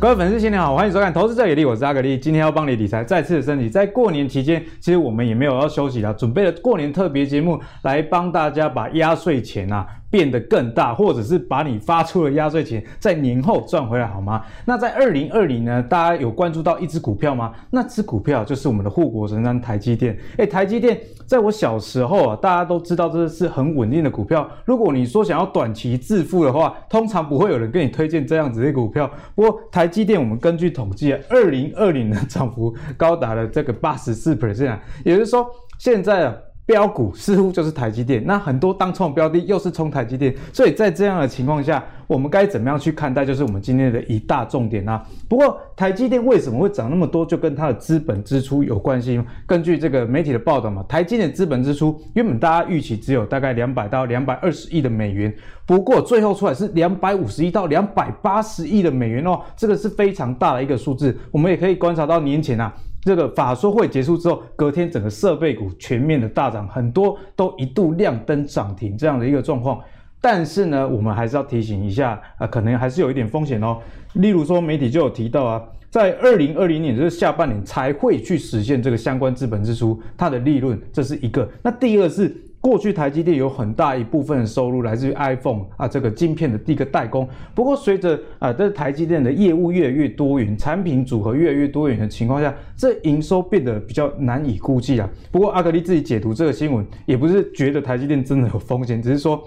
[0.00, 2.16] 各位粉丝，新年好，欢迎收看《投资最给力》，我是阿格力。
[2.16, 9.86] 今天要帮你理财再次升级，在过年期间，其实我们也没有要休息的，准备了过年特别节目来帮大家把压岁钱啊。
[10.10, 14.44] 变得更大，或者是把你发出的压岁钱在年后赚回来，好吗？
[14.64, 15.82] 那在二零二零呢？
[15.82, 17.52] 大家有关注到一只股票吗？
[17.70, 20.18] 那只股票就是我们的护国神山台积电。
[20.36, 24.48] 哎，台积电在我小时候啊，大家都知道这是很稳定的股票。
[24.64, 29.08] 如果你说想要短期致富的话，通常不会有人跟你推荐这样子的股票。
[29.34, 35.46] 不过台积电，我们根据统计啊，二零二零的涨幅高达了这个八十四 percent，也就是说
[35.78, 36.34] 现在啊。
[36.70, 43.24] 标股似乎就是台积电，那很多当冲标的又是冲台积电，所以在这样的情况下，我们该怎么样去看待？
[43.24, 45.04] 就是我们今天的一大重点啊。
[45.28, 49.20] 不过台积电为什么会涨那么多，就跟它的资本支出有关系。
[49.48, 55.34] 根据这个媒体的报道嘛，台积电资本支出原本大家预期只有大概两百到两百二十亿的美元，
[55.66, 61.18] 不过最后出来是两百五十亿到两百八十亿的美元哦，这个是非常大的一个数字。
[61.32, 62.72] 我们也可以观察到年前啊。
[63.02, 69.80] 这个法说会结束之后，隔天整个设备股全面的大涨，很多都一度亮灯涨停这样的一个状况。
[70.20, 73.78] 但是呢，我们还是要提醒一下啊、可能还是有一点风险哦。
[74.14, 81.48] 例如说，媒体就有提到啊，在二零二零年就是下半年才会去实现这个相关资本支出，它的利润这是一个。
[81.62, 82.36] 那第二是。
[82.60, 87.26] 过去台积电有很大一部分的收入来自于 iPhone 啊，这个晶片的第一个代工。
[87.54, 95.08] 不过随着啊，这台积电的业务越来越多元，产品组合越来越多元的情况下，这营收变得比较难以估计啊。
[95.30, 99.42] 不过阿格力自己解读这个新闻，也不是觉得台积电真的有风险，只是说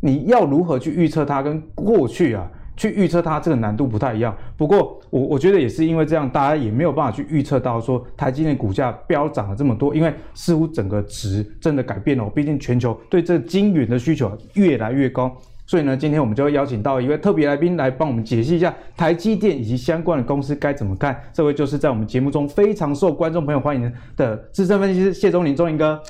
[0.00, 2.50] 你要如何去预测它跟过去啊。
[2.78, 12.30] 去预测它这个难度不太一样，不过我我觉得也是因为这样，大家也没有办法去预测到说台积电股价飙涨了这么多，因为似乎整个值真的改变了。
[12.30, 21.20] 毕竟全球对这晶圆的需求越来越高，所以呢，今天我们就会邀请到一位特别来宾来帮我们解析一下台积电以及相关的公司该怎么看。
[21.32, 26.00] 这位就是在我们节目中非常受观众朋友欢迎的资深分析师谢钟林，钟林哥。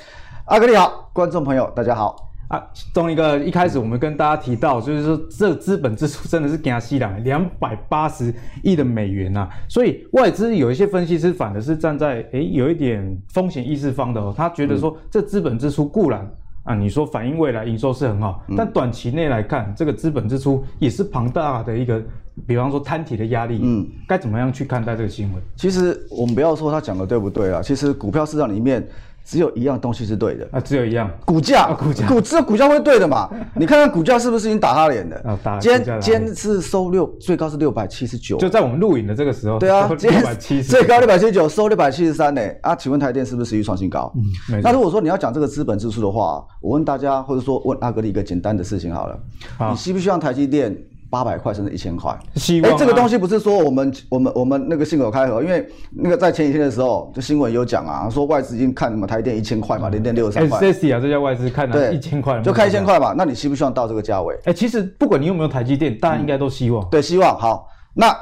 [0.45, 2.28] 阿哥你好，观众朋友大家好。
[2.49, 2.59] 啊，
[2.95, 8.33] 宗林哥，一开始我们跟大家提到，就是说这资本支出真的是惊死人，两百八十
[8.63, 16.27] 亿的美元呐、啊，所以外资有一些分析师反而是站在诶有一点风险意识方的哦，他觉得说这资本支出固然
[16.63, 22.01] 啊，你说反映未来营收是很好，但短期内来看，这个资本支出也是庞大的一个，
[22.47, 25.43] 比方说摊提的压力，嗯，该怎么样去看待这个新闻？
[25.55, 28.83] 其实我们不要说他讲的对不对啊，其实股票市场里面。
[29.29, 33.29] 只有一样东西是对的啊，只有一样股价，啊、股价股只有股价会对的嘛？
[33.53, 35.15] 你看看股价是不是已经打他脸的？
[35.17, 39.59] 啊，打今天今天是收六，最高是六百七十九，就在我们录影的这个时候。
[39.59, 40.23] 对啊，今天
[40.63, 42.41] 最高六百七十九，收六百七十三呢。
[42.63, 44.11] 啊，请问台电是不是持续创新高？
[44.51, 44.59] 嗯。
[44.63, 49.19] 那如果说你要讲这个资本支出的话，我问大家，或者说问阿格力一个简单的事情好了，
[49.59, 50.75] 好，你需不需要台积电？
[51.09, 52.75] 八百块甚至一千块，希望、啊。
[52.75, 60.59] 哎，这个东西不是说我们我们我们那个信口开河，因为那个在前几天的时候，就新闻有讲啊，说外资已经看什么台电一千块嘛，零点六三块。
[60.59, 63.13] S S 啊，这家外资看了一千块，就开一千块嘛。
[63.17, 64.37] 那你希不希望到这个价位？
[64.45, 66.87] 哎，其实不管你有没有台积电，大家应该都希望、嗯。
[66.91, 67.35] 对，希望。
[67.37, 68.15] 好，那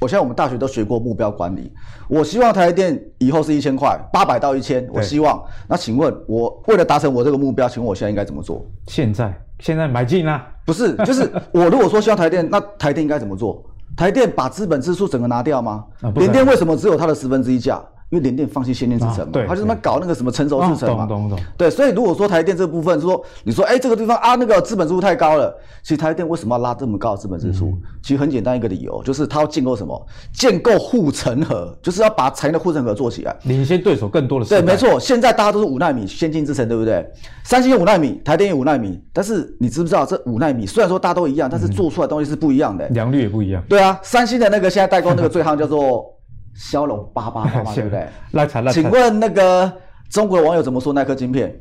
[0.00, 1.70] 我现在我们大学都学过目标管理，
[2.08, 5.42] 我希望台积电以后是一千块，八百到一千，我希望。
[5.68, 8.64] 那请问，我为了达成我这个目标，请问我现在应该怎么做？
[8.88, 9.32] 现在。
[9.60, 10.46] 现在买进啊？
[10.66, 13.64] 不是，就是 我如果说需要台电，那台电应该怎么做？
[13.96, 15.84] 台电把资本支出整个拿掉吗？
[16.16, 17.80] 联电为什么只有它的十分之一价？
[18.14, 21.04] 因为联电放弃先进制程嘛，他就他妈搞那个什么成熟制程嘛。
[21.04, 21.38] 懂懂懂。
[21.58, 25.52] 对，所以如果说台电这部分说，你说哎这个地方啊那个资本支出太高了，
[25.82, 27.76] 其实台电为什么要拉这么高的资本支出？
[28.00, 30.06] 其实很简单一个理由，就是它要建构什么？
[30.32, 34.46] 建构护城河，就是要把产业的护城河做起来，领先对手更多的。
[34.46, 37.04] 对，没错，现在大家都是五纳米先进制程，对不对？
[37.42, 43.60] 三星有五纳米，台电有五纳米，但是你知不知道这五纳米虽然说大家都一样，但是做出来的东西是不一样的，良率也不一样。
[43.68, 46.14] 对啊，三星的那个现在代工那个最夯叫做。
[46.54, 48.06] 骁龙八八八嘛， 对不对？
[48.32, 49.70] 来来请问那个
[50.10, 51.54] 中国的网友怎么说那颗晶片？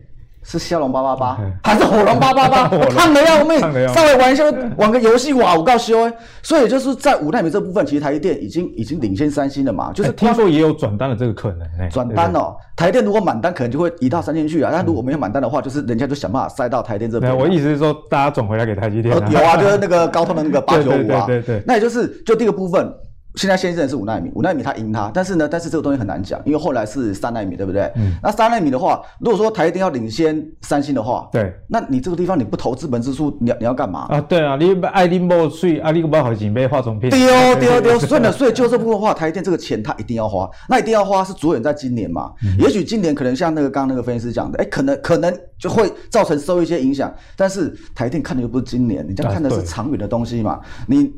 [0.46, 2.70] 是骁龙八八八 还是火龙八八八？
[2.78, 3.58] 我看了要命，
[3.94, 4.44] 稍微玩一下
[4.76, 9.94] 玩个游戏哇，我告诉哎，所以就是在五纳米这部分，其实台积电已经已经领先三星了嘛。
[9.94, 11.90] 就是听说也有转单的这个可能。
[11.90, 14.70] 转单哦，台电如果满单，可能就会移到三星去啊。
[14.74, 17.34] 但如果没有满单的话，就是人家就想办法塞到台电这边。
[17.36, 19.16] 我意思是说，大家转回来给台积电。
[19.32, 21.24] 有啊，就是那个高通的那个八九五啊。
[21.26, 21.64] 对对对。
[21.66, 22.94] 那也就是就这个部分。
[23.36, 27.92] 现在先进的是五纳米，五纳米它赢它，但是呢，但是这个东西很难讲，因为后来是三纳米，对不对？
[27.96, 28.14] 嗯。
[28.22, 34.02] 那三纳米的话，如果说台积电要领先三星的话，对，那你这个地方你不投资本支出，你要你要干嘛？
[34.10, 37.10] 啊，对啊，你爱你莫税，啊，你不要好几倍化妆品。
[37.10, 42.32] 对哦，对哦，对哦，算了，所以就这部分的话，台积电这个钱它一定要花，那一定要花是着眼在今年嘛？
[42.44, 50.52] 嗯、也许今年可能像那个刚刚那个分析师讲的，哎，可能可能就会造成受一些影响，但是台积电看的又不是今年，你这样看的是长远的东西嘛？
[50.52, 51.12] 啊、你。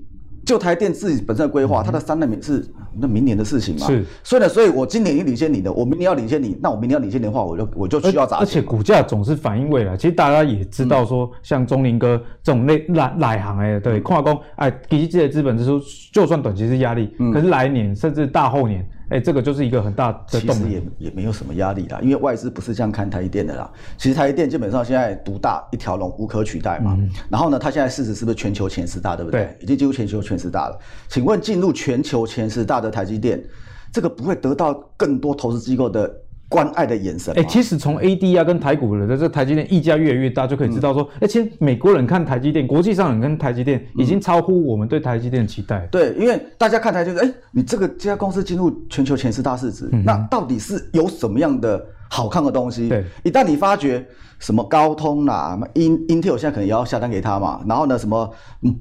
[0.46, 2.64] 就台电自己本身的规划，它的三纳米是
[3.00, 3.88] 那明年的事情嘛？
[3.88, 8.38] 是，所以呢，所以我今年已经领先你的，我明年要领先你，那我明年要领先你的话，我就我就需要砸。
[8.38, 15.82] 而且股价总是反映未来，其实大家也知道说，像中林哥这种内内内行哎，对，矿工哎，基金的资本支出
[16.14, 18.88] 就算短期是压力，嗯、可是来年甚至大后年。
[19.10, 20.54] 哎，这个就是一个很大的动力。
[20.54, 23.72] 其实也也没有什么压力啦，因为外资不是这样看台积电的啦。
[23.98, 26.96] 其实台积电基本上现在独大一条龙，无可取代嘛。
[26.98, 29.42] 嗯、然后呢，它现在市值是不是全球前十大，对不对？
[29.42, 30.80] 对，已经进入全球前十大了。
[31.08, 33.44] 请问进入全球前十大的台积电，
[33.92, 36.12] 这个不会得到更多投资机构的？
[36.48, 37.34] 关爱的眼神。
[37.38, 45.88] 哎、欸，其实从 AD 啊跟台股的这个台积电溢价越来越大，就可以知道说，哎、嗯、且美国人看台积电，国际上人跟台积电已经超乎我们对台积电的期待。
[45.92, 51.86] 对，因为大家看台积电，哎、欸，你这个这家公司进入全球前十大市值，嗯、那到底是有什么样的？
[52.16, 54.06] 好看的东西，对，一旦你发觉
[54.40, 58.32] 什么高通啦，In Intel 现在可能也要下单给他嘛，然后呢，什么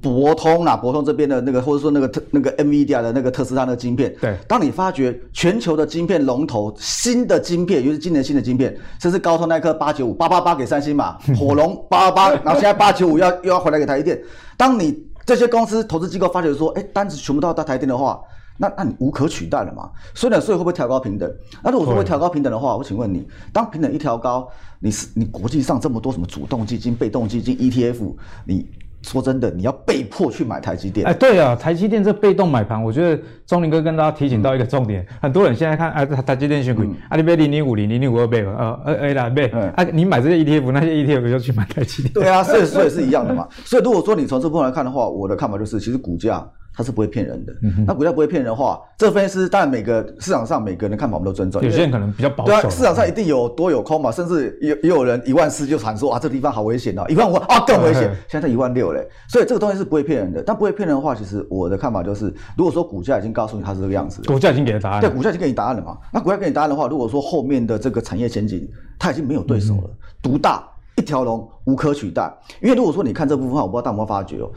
[0.01, 14.17] 博通啦，博通这边的那个，或者说那个特那个 NVIDIA 的那个特斯拉那个晶片，对，当你发觉全球的晶片龙头新的晶片，尤其是今年新的晶片，甚至高通那颗八九五八八八给三星嘛， 火龙八八八，然后现在八九五要又要回来给台积电，
[14.55, 18.17] 当你这些公司投资机构发觉说，哎，单子全部都要到台积电的话。
[18.57, 19.89] 那那你无可取代了嘛？
[20.13, 21.29] 所以呢，所以会不会调高平等？
[21.61, 24.47] 那如果说会调高平等的话，我请问你，当平等一调高，
[24.79, 28.15] 你是你国际上这么多什么主动基金、被动基金、ETF，
[28.45, 28.65] 你
[29.01, 31.05] 说真的，你要被迫去买台积电？
[31.05, 42.13] 哎，对啊，台积电这被动买盘，我觉得钟林哥跟大家提醒到一个重点，嗯、很多人现在看啊，台积电选股，阿里贝零零五零零零五二倍呃呃哎啦倍，啊，你买这些 ETF，那些 ETF 就去买台积电。
[42.13, 43.47] 对啊，所以所以是一样的嘛。
[43.65, 46.49] 所以如果说你从这部分来看的话，我的看法就是，其实股价。
[46.75, 51.61] 它是不会骗人的，嗯、那股价不会骗人的话，这分析师当然每个市场上每个人的看法我们都尊重。
[51.61, 52.51] 有些人可能比较保守。
[52.51, 59.07] 对啊，市场上一定有多有空嘛，甚至也也有人一万四就喊说啊，这个地方好危险哦，一万五啊更危险，现在一万六嘞。
[59.29, 65.97] 所以这个东西是不会骗人的，但不会骗人的话，其实我的看法就是，如果说股价已经告诉你它是这个样子，股价已经给了答案，对，股价已经给你答案了嘛。
[66.11, 68.67] 那股价给你答案的话，如果说后面的这个产业前景
[68.99, 69.89] 它已经没有对手了，
[70.21, 70.67] 独、嗯、大
[70.97, 72.31] 一条龙无可取代。
[72.61, 74.49] 因为如果说你看这部分的话，我不知道大家有没有发觉哦，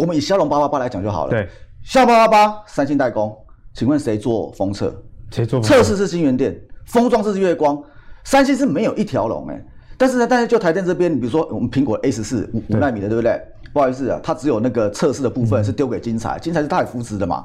[0.00, 1.30] 我们以骁龙八八八来讲就好了。
[1.30, 1.46] 对。
[1.82, 3.36] 骁八八八，三星代工，
[3.74, 4.94] 请问谁做封测？
[5.30, 5.60] 谁做？
[5.60, 7.82] 测试是晶圆店，封装是月光，
[8.24, 9.64] 三星是没有一条龙哎。
[9.96, 13.40] 但是呢，但是就台电这边，你比如说我们苹果 A 十四五五纳米的，对不对？
[13.72, 17.44] 不好意思啊，它只有那个测试的部分是丢给金彩，金彩是它也扶持的嘛。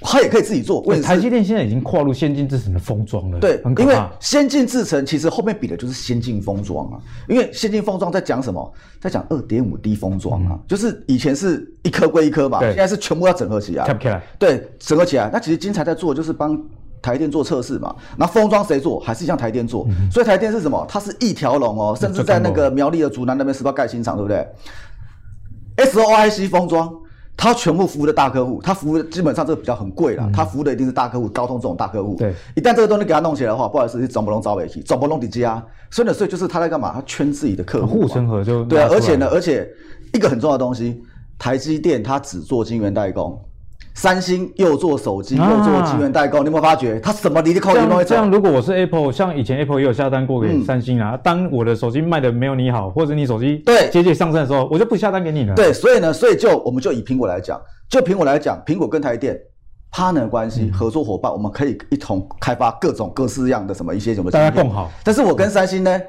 [0.00, 0.80] 它也可以自己做。
[0.82, 3.38] 为台积电现在已经跨入先进制程的封装了。
[3.38, 6.98] 对，因为先进制程其实后面比的就是先进封装啊。
[7.28, 8.72] 因为先进封装在讲什么？
[9.00, 13.84] 在讲二点五 D 封装啊，嗯、就是以前是一颗归一颗嘛，对现在是全部要整合起来。
[13.98, 15.30] 起来对，整合起来。
[15.32, 16.60] 那其实精材在做就是帮
[17.00, 17.94] 台电做测试嘛。
[18.16, 18.98] 那封装谁做？
[19.00, 19.86] 还是像台电做。
[19.88, 20.84] 嗯、所以台电是什么？
[20.88, 24.46] 它是一条龙哦，甚至在那个苗栗的竹南那边是不是盖新厂，对不对
[25.86, 26.92] ？SOIC 封装。
[27.36, 32.16] 他全部服务的大客户，他服务的基本上这个比较很贵啦，他服务的一定是大客户，高通这种大客户。
[32.16, 35.62] 对，一旦这个东西给他弄起来的话，不好意思，是总不能招尾气，总不能底价。
[35.90, 36.92] 所以呢，所以就是他在干嘛？
[36.94, 38.88] 他圈自己的客户，护城河就对啊。
[38.90, 39.68] 而且呢，而且
[40.12, 41.02] 一个很重要的东西，
[41.38, 43.38] 台积电它只做晶圆代工。
[43.94, 46.98] 三星又做手机，又做晶圆代工，啊、你有没有发觉？
[47.00, 51.14] 它什么离得靠近都会这样，如果我是 Apple，像以前 Apple 也有下单过给三星啊。
[51.14, 55.54] 嗯、当我的手机卖的没有你好，或者你手机对节节上升的时候，我就不下单给你了。
[55.54, 59.38] 对，所以呢，所以就我们就以苹果来讲，就苹果来讲，苹果跟台电
[59.92, 64.90] partner 关系，合作伙伴，嗯、我们可以一同开发各种各式样的什么一些什么，大家更好。
[65.04, 66.00] 但是我跟三星呢？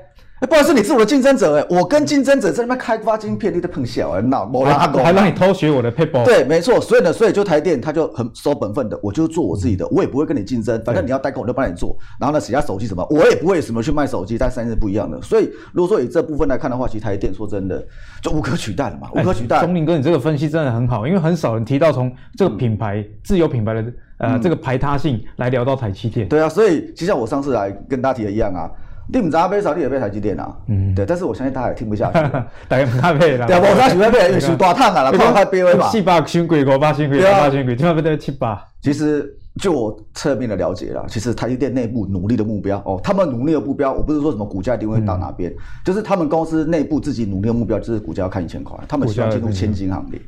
[0.42, 6.26] 不好意思，你是我的竞争者哎，我跟竞争者在那边开发晶片，你在碰小哎，那我还还让你偷学我的 paper。
[6.26, 11.98] 对，没错，所以呢，所以就台电他就很守本分的，我就做我自己的，我也不会跟你竞争，反正你要代工我就帮你做。
[12.20, 15.22] 然后呢，其他手机什么，我也不会什么去卖手机，但三星是不一样的。
[15.22, 17.82] 所以如果说以这部分来看的话，其实台电说真的
[18.22, 19.62] 就无可取代了嘛，无可取代。
[19.62, 23.86] 钟林哥，你这个分析真的很好，因为很少人提到从这个品牌自有品牌的
[24.18, 26.28] 呃这个排他性来聊到台积电。
[26.28, 28.70] 对啊，所以就像我上次来跟大家提的一样啊。
[29.08, 29.74] 你唔知阿贝啥？
[29.74, 30.56] 你也买台积电啊？
[30.68, 32.20] 嗯，对，但是我相信大家也听不下去。
[32.68, 33.46] 大家唔太贝啦。
[33.46, 35.88] 对啊，我啥想要贝，想大烫啊，啦，怕太卑微嘛。
[35.90, 38.62] 七八千贵，五八千贵，八千贵，千万不得七八。
[38.82, 39.32] 其实
[39.62, 50.20] 就我侧面的了解啦，其实台积电内部努力的目标哦，他们努力的目标，我不是说什么股价一定会到哪边，就是他们公司内部自己努力的目标，就是股价要看一千块，他们希望进入千金行列。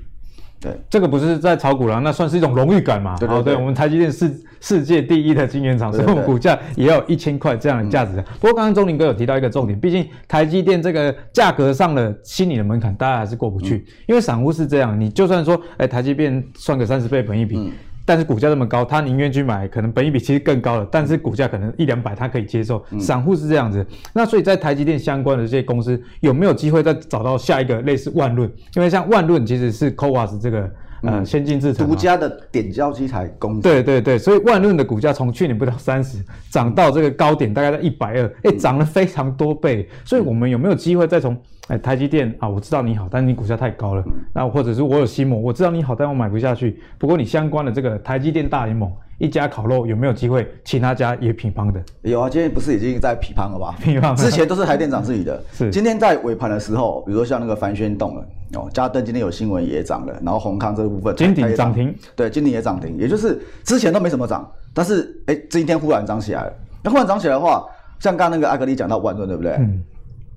[0.60, 3.16] 对，这个不是在炒股了，那算是一种荣誉感嘛？
[3.18, 8.16] 对对，对，对，哦、对，我们台积电是世界第一的晶圆厂，所以我们股价也要一千块这样的价值。
[8.40, 13.76] 不过刚刚钟林哥有提到一个重点，毕竟台积电这个价格上的心理的门槛，大家还是过不去。
[13.76, 17.58] 嗯、因为散户是这样，你就算说，哎，台积电算个三十倍本一比。
[17.58, 17.72] 嗯
[18.08, 22.82] 但是股价这么高，他宁愿去买，可能本益比其实更高了，但是股价可能一两百，他可以接受。
[22.98, 28.50] 散户是这样子，那所以在台积电相关的这些公司有没有机会再找到下一个类似万润？
[28.76, 33.60] 因为像万润其实是 CoWoS 这个呃先进制程独家的点胶机台工。
[33.62, 39.88] 对对对，所以万润的股价从去年不到三十，涨到这个高点大概在一百二，哎，涨了非常多倍。
[40.04, 41.38] 所以我们有没有机会再从
[41.68, 42.48] 哎台积电啊？
[42.48, 44.04] 我知道你好，但是你股价太高了。
[44.34, 46.80] 那或者是我有心魔，我知道你好，但我买不下去。
[46.98, 48.92] 不过你相关的这个台积电大联盟。
[49.18, 50.48] 一家烤肉有没有机会？
[50.64, 51.82] 其他家也乒乓的？
[52.04, 53.76] 有啊，今天不是已经在乒乓了吧？
[53.82, 55.42] 乒乓，之前都是台电涨自己的。
[55.52, 66.54] 是，今天在尾盘的时候，比如说像那个凡轩动了哦，嘉登今天有新闻也涨了，然后宏康这个部分，金鼎涨停，对，金鼎也涨停，也就是之前都没什么涨，但是哎，今天忽然涨起来了。
[66.84, 67.66] 那忽然涨起来的话，
[68.00, 69.54] 像刚刚那个阿格里讲到万润，对不对？
[69.54, 69.84] 嗯。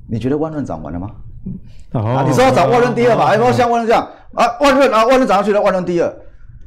[0.08, 1.10] 你觉得万润涨完了吗？
[1.92, 3.26] 哦、啊，你说要涨万润第二嘛？
[3.26, 6.12] 哎，不像万润这样啊，万润啊，万润涨上去了，万润第二，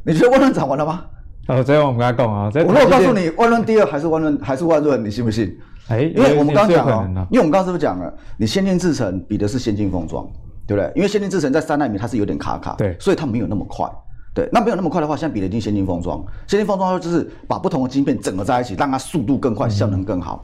[0.05, 1.03] 你觉得万润涨完了吗？
[1.47, 2.51] 哦，这样我们跟他讲啊。
[2.55, 5.57] 我如果告诉你万润第二还是万润还是万润，你信不信？
[5.89, 10.25] 哎，因为我们刚刚讲了，因为我们刚刚是不是讲了，你先进制程比的是先进封装，
[10.65, 10.91] 对不对？
[10.95, 13.89] 因为先进制程在三纳米它是有点卡卡，对，所以它没有那么快。
[14.33, 20.43] 对，那没有那么快的话，现在比的已经先进封装，先进封装就是把不同的晶片整合在一起，让它速度更快，效能更好。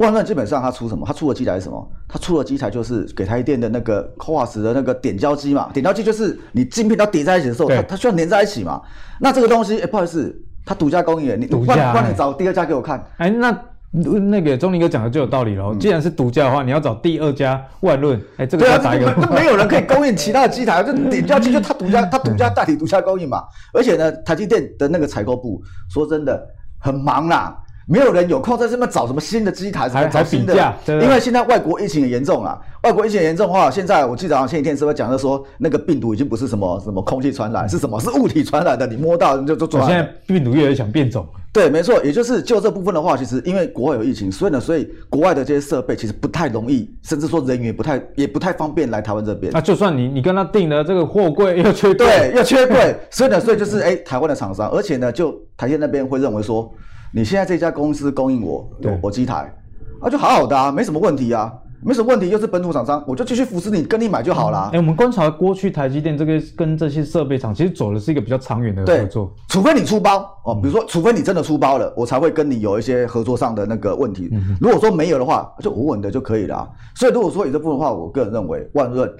[0.00, 1.06] 万润基本上它出什么？
[1.06, 1.88] 它出的机台是什么？
[2.08, 5.68] 它出的机台就是给台电的那个 CoWoS 的那个点胶机嘛。
[5.74, 8.80] 点胶机就是你晶片要叠在一起的时候，它它需要粘在一起嘛。
[9.20, 12.98] 那这个东西，哎、欸，不好意思，它独家供应，你帮帮你找第二家给我看。
[13.18, 15.74] 哎、欸，那那个钟林哥讲的就有道理喽。
[15.74, 18.18] 既然是独家的话，你要找第二家万润。
[18.38, 19.14] 哎、欸，这个要打一个。
[19.20, 23.42] 那没有人可以供应其他的机台，就 点胶机就它独家，它独家代理独家供应嘛。
[23.74, 26.42] 而且呢，台积电的那个采购部，说真的
[26.78, 27.54] 很忙啦。
[27.90, 30.54] 没有人有空在这边找什么新的机台，什么找新的，
[30.86, 32.56] 因为现在外国疫情也严重啊。
[32.84, 37.98] 外国疫情严重的话，现在我记得好像前几天是不是讲的说，那个病毒已经不是什么什么空气传染，是什么？
[37.98, 39.90] 是物体传染的，你摸到就就传染。
[39.90, 41.26] 现在病毒越来越想变种。
[41.52, 49.52] 对，没错，也就是就这部分的话，其实因为国外有疫情，所以呢，所以国外的这些设备其实不太容易，甚至说人员不太也不太方便来台湾这边。
[49.52, 56.72] 那就算你你跟他订了这个货柜又缺柜，对，又缺柜，所以呢，所以就是哎，台湾的厂商，而且呢，就台积那边会认为说。
[57.12, 59.52] 你现在这家公司供应我，我我机台，
[60.00, 61.52] 啊，就好好的啊，没什么问题啊，
[61.82, 64.66] 没什么问题，又是本土厂商，我就继续扶持你，跟你买就好了。
[64.66, 69.32] 哎、欸，我们观察过去台积电这个跟这些设备厂，其实走的是一个比较长远的合作。
[69.48, 74.28] 除非你出包哦，比如说，除非你真的出包了，我才会跟你有一些合作上的那个问题。
[74.30, 76.68] 嗯、如果说没有的话，就稳稳的就可以了、啊。
[76.94, 79.10] 所以如果说有这部分的话，我个人认为万润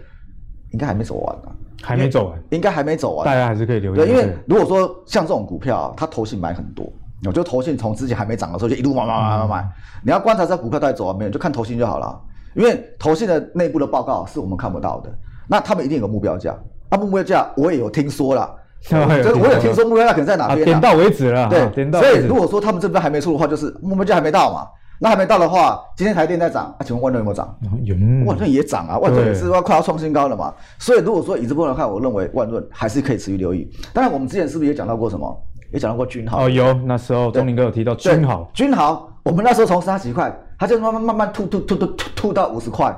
[0.73, 3.97] 应该还没走完呢、啊，还没走完，应该还没走完，大家还是可以留意。
[3.97, 6.93] 对，因为如果说像这种股票，它投信买很多。
[7.27, 9.69] 我就投信从之前还没涨的时候就一路买买买买买，
[10.05, 12.19] 你要观察这股票到底走完没有，就看投信就好了。
[12.55, 15.11] 因为投信的内部的报告是我们看不到的，
[15.49, 16.57] 那他们一定有个目标价。
[16.91, 18.51] 那目标价我也有听说了，
[18.83, 21.49] 就是我有听说目标价可能在哪边，点到为止了。
[21.49, 22.01] 对，点到。
[22.01, 24.67] 所以如果说他们这边还没出的话，就是目标价还没到嘛。
[25.03, 27.57] 那还没到的话，今天台电在涨，啊，请问万润有没有涨？
[27.85, 27.95] 有，
[28.27, 30.53] 万润也涨啊，万润也是要快要创新高了嘛。
[30.79, 33.67] 所以如果说以这部分来看，我认为万润还是可以持续留意。
[33.95, 35.43] 当然，我们之前是不是也讲到过什么？
[35.73, 42.95] 也讲到过君豪哦，有那时候钟林哥有提到君豪，君豪，我们那时候从三十几块，他就慢慢慢慢吐吐吐吐吐吐到五十块，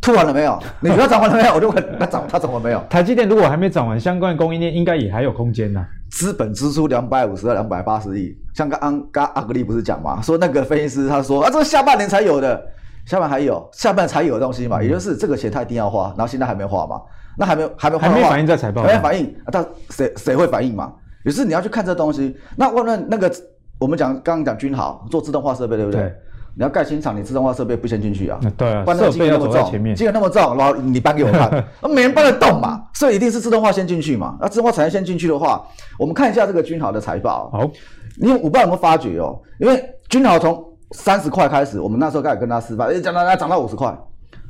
[0.00, 0.58] 吐完了没有？
[0.80, 1.54] 你觉得涨完了没有？
[1.54, 2.82] 我就问他涨，他涨完没有？
[2.90, 5.84] 台积电如果还没涨完，相关的供应链应该也还有空间呐。
[6.10, 12.60] 资本支出两百五十到两百八十亿，像刚刚刚阿格力不是讲嘛，说那个分析师他说啊，这个下半年才有的，
[13.04, 17.00] 下半年还有，下半年才有的东西嘛，也就是这个钱他一定要花，然后现在还没花嘛，
[17.36, 20.92] 那还没还没还没反映在财报，还没反映，那谁谁会反映嘛？
[21.28, 23.30] 于是你要去看这东西，那问问那个
[23.78, 26.00] 我们讲刚刚讲君豪做自动化设备对不对？
[26.00, 26.14] 对
[26.56, 28.40] 你要盖新厂，你自动化设备不先进去啊？
[28.56, 34.36] 对啊，设备要走在前面，机那么重，然后你搬给我看， 那没人搬得动嘛，所以一定是自动化先进去嘛。
[34.40, 35.64] 那自动化产业先进去的话，
[35.96, 37.48] 我们看一下这个君豪的财报。
[37.52, 37.62] 好，
[38.20, 43.96] 因为我不知道有没有发觉哦，因为君豪从三十块开始，我们那时候开始跟他示范，哎，讲到他涨到五十块，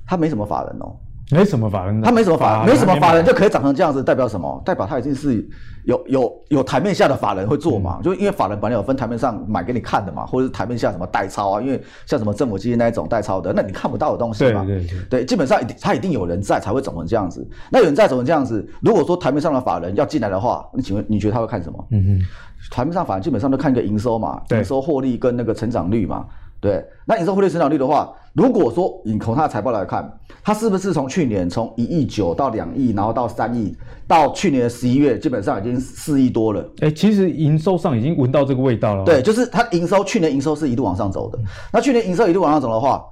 [0.07, 0.97] 他没什么法人哦。
[1.31, 4.63] 没什么法人，他没什么法人，没什么法人就可以长成这样子，代表什么？
[4.65, 5.47] 代表他已经是
[5.85, 8.01] 有有有台面下的法人会做嘛？
[8.03, 11.61] 就因为法人本来有分台面上买给你看的嘛，或者是台面下什么代抄啊？
[11.61, 14.65] 因为像什么政府基金那一种代抄的，那你看不到的东西嘛？
[14.65, 17.47] 对对对，对，基本上一定他一定有人在才会长成这样子。
[17.71, 21.87] 那有人在长成这样子，如果说台面上的法人要进来的话，你请问你觉得他会看什么？
[21.91, 26.25] 嗯哼，台面上法人基本上都看一个营收嘛，营收获利跟那个成长率嘛。
[26.61, 30.13] 对，那营收汇率成长率的话，如果说你从它的财报来看，
[30.43, 33.73] 它是不是从去年从一亿九到两亿，然后到三亿，
[34.09, 36.69] 到去年的十一月，基本上已经四亿多了。
[36.81, 39.05] 哎，其实营收上已经闻到这个味道了。
[39.05, 41.39] 对，就是它营收去年营收是一路往上走的。
[41.73, 43.05] 那去年营收一路往上走的话，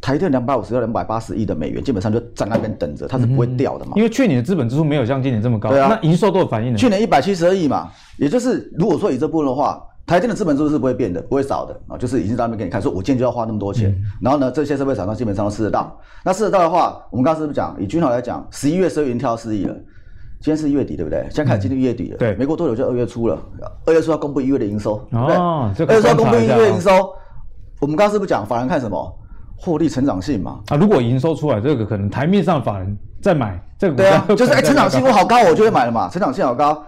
[0.00, 3.92] 台电两百五十到两百八十亿的美元，基本上就在那边等着，它是不会掉的嘛。
[3.96, 5.68] 因为去年的资本支出没有像今年这么高。
[5.68, 6.78] 对啊，那营收都有反应的。
[6.78, 9.78] 去年一百七十二亿嘛，也就是如果说以这部分的话。
[10.06, 15.96] 台电的资本支出是不会变的，不会少的啊，就是已经在那边给你看，说我今天就要花那么多钱，嗯、然后呢，这些设备厂商基本上都吃得到。
[16.24, 19.74] 那吃得到的话，我们刚刚是不是讲，以军豪来讲，十一月、十二月已经跳到四亿了，
[20.40, 21.26] 今天是一月底，对不对？
[21.30, 22.18] 现在开始进入一月底了。
[22.18, 23.38] 对，没过多久就二月初了，
[23.86, 25.96] 二月初要公布一月的营收，哦，对不对？
[25.96, 26.90] 二月初要公布一月营收，
[27.80, 29.18] 我们刚刚是不是讲法人看什么？
[29.56, 30.60] 获利成长性嘛。
[30.68, 33.94] 啊，如果营收出来，这个可能台面上法人在买这个。
[33.94, 36.08] 对啊，就是哎，成长性我好高，我就会买了嘛。
[36.08, 36.84] 成长性好高，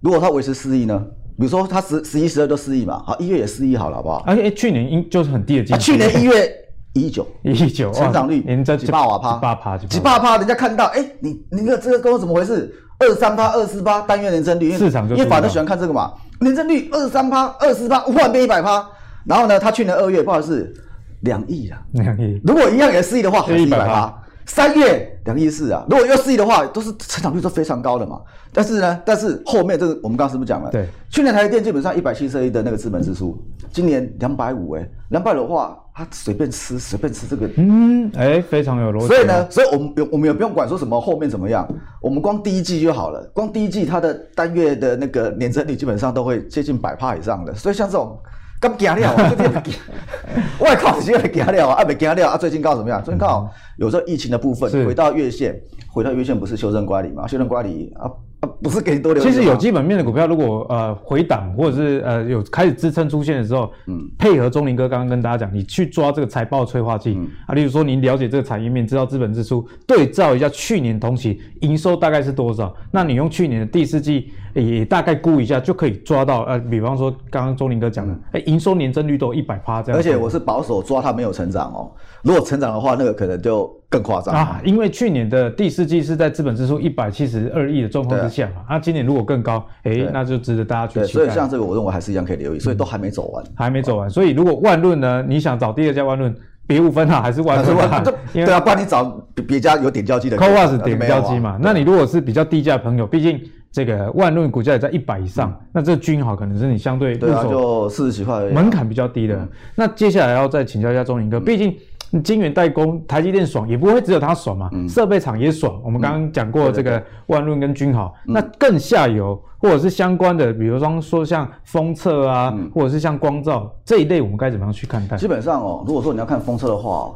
[0.00, 1.00] 如果它维持四亿呢？
[1.38, 4.24] 比如说它十十一、十二都四亿嘛，好，一月也四亿好了，好不好？
[4.26, 5.80] 而且去年应就是很低的基数。
[5.80, 6.52] 去年一月。
[6.94, 12.74] 一亿九，一亿九，成长率连这几八瓦趴，几八趴，几八趴，人家看到，哎，你你个这个公司怎么回事？
[12.98, 18.84] 二三趴，二四趴，单月年增率，市场就因为法人喜欢看这个嘛，年增率二三趴，二四趴，忽然变一百趴，
[19.26, 20.74] 然后呢，他去年二月不好意思，
[21.20, 24.12] 两亿啊，两亿，如果一样也四亿的话，还是一百趴。
[24.48, 28.20] 三月两亿四啊，如果要四亿的话，都是成长率都非常高的嘛。
[28.52, 30.70] 但是呢，但是后面这个我们刚刚是不是讲了？
[30.70, 33.38] 对，去年台积电基本上一百七十亿的那个资本支出，
[33.70, 39.06] 今年两百五哎，两百的话，他随便吃随便吃这个，嗯，哎、欸，非常有逻辑。
[39.06, 41.68] 所以呢，所以我们我们也不用管说什么后面怎么样，
[42.00, 47.54] 我们光第一季就好了，光第一季它的单月的那个年增率基本上都会接近百帕以上的。
[47.54, 48.18] 所以像这种。
[48.60, 49.62] 刚惊了， 我这边
[50.58, 51.84] 我靠，直接被惊了啊！
[51.84, 52.36] 没惊了啊！
[52.36, 53.02] 最近刚好怎么样？
[53.02, 57.26] 最近刚好有这疫情的部分，回到月线，回到月线不是修正乖离嘛？
[57.26, 58.10] 修正乖离啊
[58.40, 59.22] 啊，不是给你多留。
[59.22, 74.32] 其实有基本面的股票，如果呃回档或者是呃有开始支撑出现的时候，嗯，配合钟林哥刚刚跟大家讲，你去抓这个财报催化剂、嗯、啊，例如说您了解这个产业面，知道资本支出，对照一下去年同期营收大概是多少，那你用去年的第四季。
[74.60, 79.98] 也大概估一下就可以抓到，呃，比方说刚刚钟林哥讲的，哎、嗯，营收年增率都一百趴这样。
[79.98, 81.90] 而且我是保守抓它没有成长哦，
[82.22, 84.60] 如果成长的话，那个可能就更夸张啊。
[84.64, 91.24] 因为去年的第四季是在资本支出一百七十二亿的状况之下嘛，那，啊，今年如果更高，哎，那就值得大家去期待。
[91.24, 94.08] 所以像这个，我认为还是一样可以留意，所以都还没走完，嗯、还没走完。
[94.10, 96.34] 所以如果万润呢，你想找第二家万润，
[96.66, 97.76] 别无分号还是万润？
[98.32, 99.04] 对啊，不然你找
[99.46, 100.36] 别家有点交机的。
[100.36, 103.40] CoWoS 点交机嘛，那你如果是比较低价的朋友，毕竟。
[103.70, 109.36] 这个万润股价也在一百以上，嗯、那这个均好可能是你相对对啊，就四十几块，门槛比较低的。
[109.36, 115.80] 嗯、那接下来要再请教一下钟林哥，毕、嗯、竟晶圆代工，台积电爽也不会只有它爽嘛，嗯、设备厂也爽。
[115.84, 125.16] 我们刚刚讲过这个万润跟均好，嗯、那更下游或者是相关的，比如说说像封测啊，嗯、或者是像光照这一类，我们该怎么样去看待？
[125.18, 127.14] 基本上哦，如果说你要看封测的话，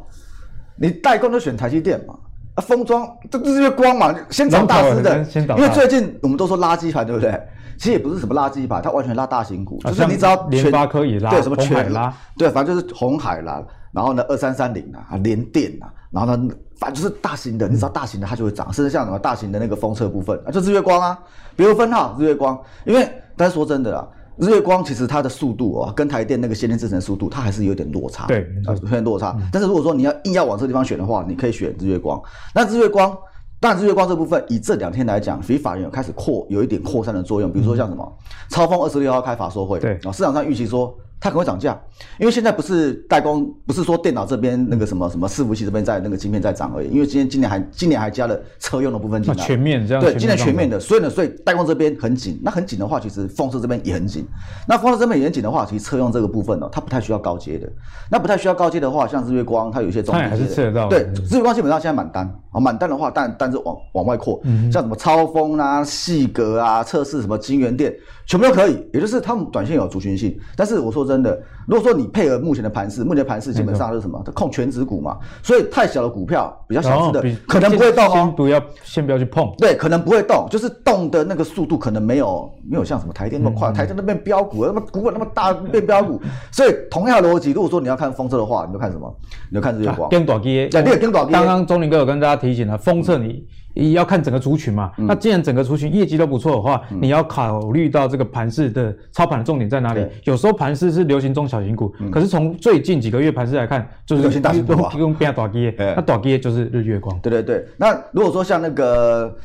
[0.76, 2.14] 你代工就选台积电嘛。
[2.54, 5.24] 啊，封装这日月光嘛，先涨大师的，
[5.56, 7.40] 因为最近我们都说垃圾盘，对不对？
[7.78, 21.18] 其实也不是什么垃圾盘，它完全拉大型股，就是你只要联发科也拉，对什么全海拉，对，反正就是红海啦，然后呢二三三零啊，联电啊，然后呢反正就是大型的，你知道大型的它就会涨，甚至像什么大型的那个封测部分啊，就日月光啊，
[21.56, 24.06] 比如分号日月光，因为但是说真的啊。
[24.36, 28.26] 日月光其实它的速度哦，跟台电那个先进制程速度，它还是有点落差。
[28.26, 29.36] 对，有点落差。
[29.38, 32.20] 嗯、但是如果说你要硬要往这个地方选的话，你可以选日月光。
[32.54, 33.16] 那日月光，
[33.60, 37.52] 但日月光这部分，以这两天来讲，其实法人有开始扩，有一点扩散的作用。
[37.52, 40.94] 比如说像什么，嗯、超风二十六号开法说会，对啊，市场上预期说。
[41.22, 41.80] 它可能会涨价，
[42.18, 46.88] 因为现在不是代工，不是说电脑这边那个什么什么伺服器这边在那个晶片在涨而已。
[46.88, 50.02] 因为今天今年还今年还加了车用的部分进来，全面这样。
[50.02, 52.40] 对，今年全面的，所以呢，所以代工这边很紧。
[52.42, 54.26] 那很紧的话，其实封测这边也很紧。
[54.66, 57.70] 那封测这边也很紧的话，其实车用这个部分呢，它不太需要高阶的。
[58.10, 60.30] 那不太需要高阶的话，像日月光，它有一些中低阶的。
[60.30, 60.88] 还是吃得到。
[60.88, 67.94] 对，日月光基本上现在满单啊，满单的话，但但是往往外扩，嗯、像什么超风啊、细格啊、测试什么金源店，
[68.26, 68.84] 全部都可以。
[68.92, 74.22] 也就是他们短线有族群性，但是我说真的，如果说你配合目前的盘势，目前的盘势基本上是什么？
[74.24, 78.12] 它控全值股嘛，所以太小的股票，比较小只的，可能不会动哦。
[78.14, 79.52] 先不要，先不要去碰。
[79.58, 83.70] 对，可能不会动，就是动的那个速度可能没有没有像什么台电那么快。
[83.72, 86.18] 台电那边飙股，那么股本那么大变飙股，
[86.50, 89.14] 所以同样的逻辑，如果说你要看封测的话，你就看什么？
[89.50, 90.08] 你就看日月光。
[90.08, 91.32] 跟短基，对，跟短基。
[91.32, 93.46] 刚刚钟林哥有跟大家提醒了，封测你。
[93.74, 100.06] 你要看整个族群嘛，嗯、那既然整个族群业绩都不错的话，嗯、你要考虑到这个盘市的操盘的重点在哪里？
[100.24, 107.18] 有时候盘市是流行中小型股，嗯、可是从最近几个月盘市来看，就是流行大型股提供比较大基业， 那大基业就是日月光。
[107.20, 109.36] 对对对，那如果说像那个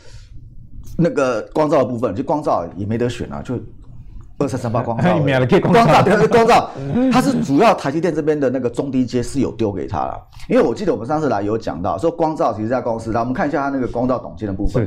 [0.98, 3.60] 那个光照的部分，就光照也没得选啊，就。
[4.40, 5.20] 二三三八光 照，
[5.60, 6.70] 光照对，光照，
[7.12, 10.14] 它是主要台积电这边的那个中低阶是有丢给他了，
[10.48, 14.84] 因为我记得我们上次来有讲到说光照其实这家公司，来我们看一下它那个光照董监的部分，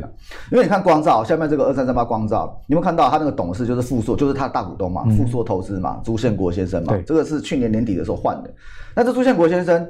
[0.53, 8.51] 因为你看光照下面这个二三三八光照，你有没有看到它那个董事就是富硕，就是他的大股东嘛，富硕投资嘛，朱宪国先生嘛，这个是去年年底的时候换的。
[8.95, 9.85] 那这朱宪国先生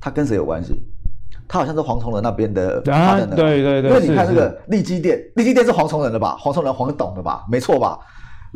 [0.00, 0.74] 他跟谁有关系？
[1.48, 6.36] 他好像是黄崇仁那边的，啊，对对对，因为你看这个利基电，利基电是黄崇仁的吧？
[6.40, 7.44] 黄崇仁黄董的吧？
[7.48, 7.96] 没错吧？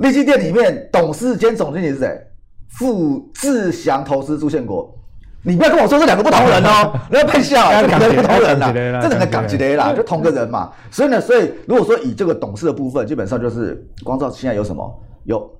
[0.00, 2.26] 力积电里面董事兼总经理是谁？
[2.68, 4.96] 傅志祥投资朱宪国，
[5.42, 10.70] 你不要跟我说这两个不同人哦，你要配笑，这两个不同人啦，这两个港籍的啦，就同个人嘛。
[10.90, 15.02] 所以呢，所以如果说以这个董事的部分，基本上就是光照现在有什么？
[15.24, 15.50] 有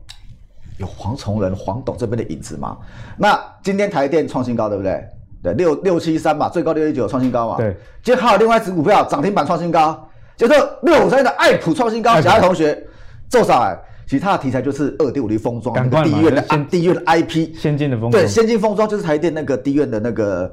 [0.79, 2.79] 有黄崇仁、黄董这边的影子嘛？
[3.19, 5.05] 那今天台电创新高，对不对？
[5.43, 7.57] 对，六六七三嘛，最高六一九创新高嘛。
[7.57, 12.21] 对，今天还有另外一只股票涨停板创新高，叫做六五三的爱普创新高。
[12.21, 12.87] 其他同学
[13.29, 13.65] 做啥？
[13.65, 13.79] 哎，
[14.11, 18.21] 其他的题材就是二点五 D 封装，第一院的第一院的 IP，先进的封装。
[18.21, 20.53] 对，先进封装就是台电那个第一院的那个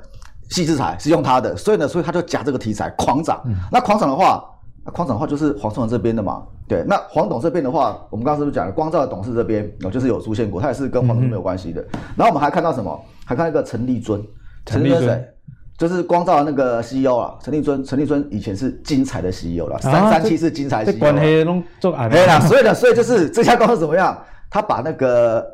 [0.50, 3.42] 细制材是用它的，所以呢，所以他就夹这个题材狂涨。
[3.48, 4.46] 嗯、那狂涨的话，
[4.94, 6.44] 狂涨的话就是黄崇仁这边的嘛。
[6.68, 11.82] 对，那黄董这边的话，我们刚刚是不是讲了光照的董事这边哦，就是有出现过，他也是跟黄董没有关系的。
[11.82, 13.04] 嗯、然后我们还看到什么？
[13.26, 14.24] 还看到一个陈立尊。
[14.68, 15.28] 陈立尊谁？
[15.78, 17.84] 就是光照的那个 CEO 啊，陈立尊。
[17.84, 20.98] 陈立尊以前是精彩的 CEO 了，三三七是精彩 CEO。
[21.00, 22.10] 关黑龙做啊？
[22.10, 24.18] 对啦，所以呢，所以就是这家公司怎么样？
[24.50, 25.46] 他把那个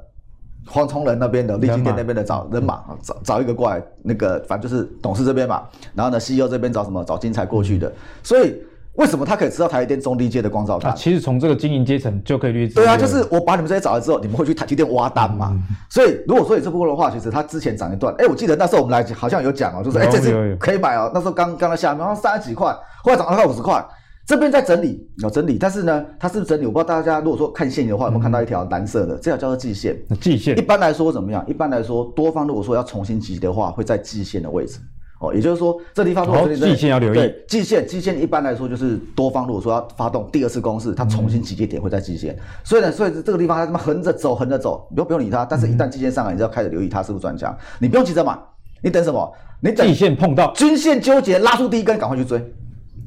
[0.66, 5.64] 黄崇仁那边的立金店那边的找人马，找找一个过来，那个反正就是董事这边嘛。
[5.94, 7.04] 然后呢，CEO 这边找什么？
[7.04, 7.92] 找精彩过去的。
[8.24, 8.56] 所以。
[8.96, 10.96] 为什么他可以吃到台积电中低阶的光罩单？
[10.96, 12.76] 其实从这个经营阶层就可以略知。
[12.76, 15.50] 对啊，就是我把你们这些找来之后，你们会去台积电挖单嘛？
[15.52, 22.72] 嗯、所以如果说你这部分的话，其实它之前涨一段，哎，我记得那时候我们来好像有讲哦，就是哎这次可以买哦，那时候刚刚在下面，然后三十几块，
[23.04, 23.84] 后来涨到快五十块，
[24.28, 26.68] 这边在整理有整理，但是呢，它是不是整理？
[26.68, 29.16] 我不知道大家如果说看线的话，有没有看到一条蓝色的？
[29.16, 30.00] 嗯、这条叫做季线。
[30.22, 30.56] 季线。
[30.56, 31.44] 一般来说怎么样？
[31.48, 34.80] 一般来说，多方如果说要重新集的话，会在季线的位置。
[35.20, 48.38] 哦，也就是说，这地方如果说季线要留意，对，季线，季线一般来说就是多方如果说要发动第二次攻势，它重新集结点会在季线，所以呢，所以这个地方它这么横着走，横着走，不用不用理它，但是一旦季线上来，你就要开始留意它是不是转强，你不用急着买，
[48.82, 49.32] 你等什么？
[49.62, 50.52] 你等季线碰到。
[50.54, 52.38] 均线纠结拉出第一根，赶快去追。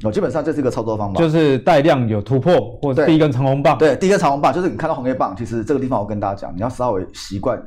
[0.03, 7.61] 哦，基本上这是一个操作方法，就是带量有突破，或者第一根长红棒，对，第一根长红棒就是你看到红 K 棒，其实这个地方我跟大家讲，你要稍微习惯。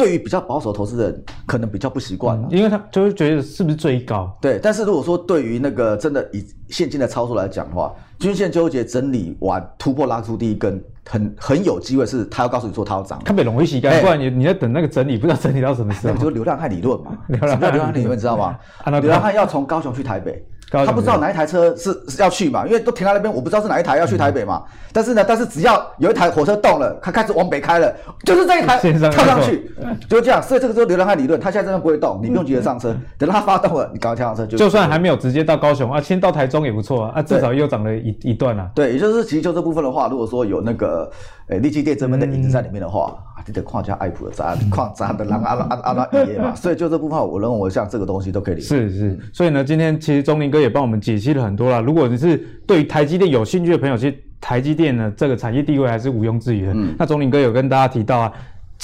[0.00, 4.34] 对于比较保守投资人，可能比较不习惯，嗯，因为他就会觉得是不是最高？
[4.40, 13.18] 对，但是如果说对于那个真的以现金的操作来讲的话，均线纠结整理完突破拉出第一根，很很有机会是他要告诉你说他要涨。
[13.24, 16.14] 特别容易洗干，不然你你在等那个整理，不知道整理到什么时候。
[16.14, 18.58] 那就是流浪汉理论嘛， 流浪汉理论你知道吗？
[19.02, 20.42] 流浪汉要从高雄去台北。
[20.70, 24.62] 他不知道哪一台车是要去嘛，因为都停在那边，我不知道是哪一台要去台北嘛。
[24.92, 27.92] 但是呢，但是只要有一台火车动了，它开始往北开了，
[28.24, 29.70] 就是这一台跳上去，
[30.08, 30.42] 就这样。
[30.42, 34.58] 所以这个就是流浪汉理论，他现在真的不会动，你不用急着上车，等到它发动了，你赶快跳上车就。
[34.58, 38.68] 就算还没有直接到高雄啊，先到台中也不错啊，啊，至少又涨了一一段啊。
[38.74, 41.08] 对，也就是其实就这部分的话，如果说有那个
[41.48, 46.54] 诶立积电这边的影子在里面的话，啊，你得框架爱普的砸框砸的让阿拉阿阿拉爷嘛。
[46.54, 48.66] 所以就这部分，我认为像这个东西都可以理解。
[48.66, 51.42] 是是，所以呢，今天其实钟林哥也帮我们解析了。
[51.42, 51.80] 很多了。
[51.80, 56.72] 如果你是对于台积电有兴趣的朋友，其实台积电呢这个产业地位还是毋庸置疑的。
[56.74, 58.32] 嗯，那钟林哥有跟大家提到啊。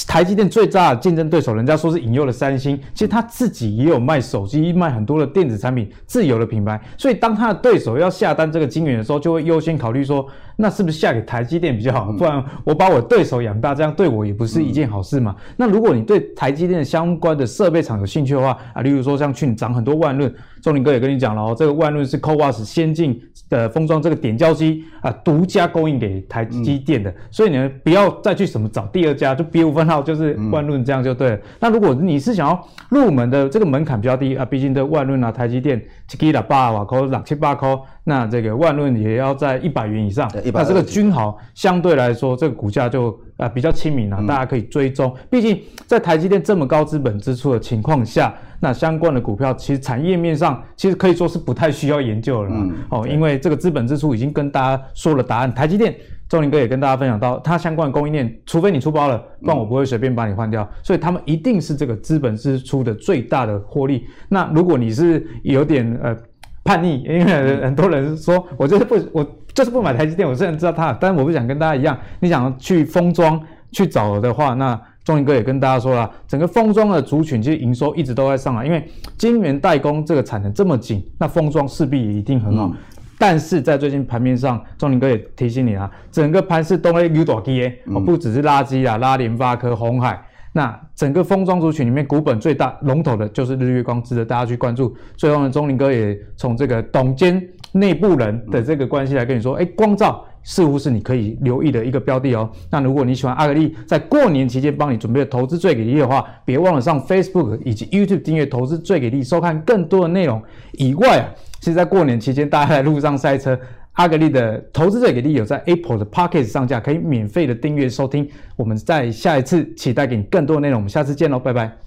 [0.05, 6.79] 台积电最大的竞争对手，人家说是引诱了三星，其实他自己也有卖手机、卖很多的电子产品，自有的品牌。
[6.99, 12.13] 所以当他的对手要下单这个晶圆的时候，就会优先考虑说，那是不是下给台积电比较好？
[12.13, 15.35] 不然我把我对手养大，这样对我也不是一件好事嘛。
[15.57, 20.31] 那如果你对台积电相关的设备厂有兴趣的话啊，例如说像去年涨很多万润，
[20.61, 27.15] 钟林哥也跟你讲了哦，这个万润是 CoWAS 先进的封装这个点胶机啊，独家供应给台积电的。
[27.31, 29.86] 所以你们不要再去什么找第二家，就别无分。
[29.87, 31.37] 号就是万润这样就对了。
[31.37, 40.31] 嗯、那如果你是想要入门的，这个门槛比较低啊，毕竟这万润啊、台积电七七八瓦扣、六七八扣，那这个万润也要在一百元以上。
[40.53, 45.15] 那这个均豪相对来说，这个股价就啊比较亲民了，大家可以追踪。
[45.31, 52.51] 毕竟在台积电这么高资本支出的情况下，那相关的股票其实产业面上其实可以说是不太需要研究了。
[52.53, 55.95] 嗯、哦，因为这个资本支出已经跟大家说了答案，台积电。
[56.29, 60.69] 钟林哥也跟大家分享到，它相关的供应链，除非你出包了，不然我不会随便把你换掉。
[60.83, 64.05] 所以他们一定是这个资本支出的最大的获利。
[64.29, 66.17] 那如果你是有点呃
[66.65, 67.25] 叛逆，因为
[67.63, 78.85] 很多人说我就是不我就是不买台积电，我虽然知道它，但是我不想跟大家一样，你想去封装去找的话，那钟林哥也跟大家说了，整个封装的族群其实营收一直都在上来，因为
[79.17, 82.67] 晶圆代工这个产能这么紧，那封装势必也一定很好。
[82.67, 82.75] 嗯
[83.19, 90.21] 但是在最近盘面上，钟林哥也提醒你啊，整个盘是都在有大跌，哦，不只是垃圾啊，拉联发科、红海，
[90.53, 94.95] 那整个封装族群里面股本最大龙头的就是日月光，值得大家去关注。
[95.17, 102.51] 最后呢，钟林哥也从这个董监内部人的这个关系来跟你说，哎，光照似乎是你可以留意的一个标的哦。
[102.71, 111.29] 那如果你喜欢阿格力在过年期间帮你准备的投资最给力的话，别忘了上 Facebook 以及 YouTube 订阅投资最给力，收看更多的内容以外啊。
[111.61, 113.59] 其实，在过年期间，大家在路上塞车，
[113.93, 118.29] 阿格力的投资者给力有在 Apple 的 Pocket 上架，可以免费的订阅收听。
[118.55, 121.86] 我们在下一次期待给你更多的内容，我们下次见喽，拜拜。